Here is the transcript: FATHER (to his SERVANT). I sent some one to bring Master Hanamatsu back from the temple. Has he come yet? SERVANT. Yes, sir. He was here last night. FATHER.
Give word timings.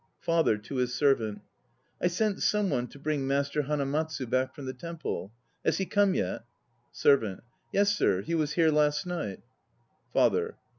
FATHER 0.19 0.57
(to 0.57 0.77
his 0.77 0.95
SERVANT). 0.95 1.41
I 2.01 2.07
sent 2.07 2.41
some 2.41 2.71
one 2.71 2.87
to 2.87 2.97
bring 2.97 3.27
Master 3.27 3.61
Hanamatsu 3.61 4.27
back 4.27 4.55
from 4.55 4.65
the 4.65 4.73
temple. 4.73 5.31
Has 5.63 5.77
he 5.77 5.85
come 5.85 6.15
yet? 6.15 6.43
SERVANT. 6.91 7.43
Yes, 7.71 7.95
sir. 7.95 8.23
He 8.23 8.33
was 8.33 8.53
here 8.53 8.71
last 8.71 9.05
night. 9.05 9.41
FATHER. 10.11 10.57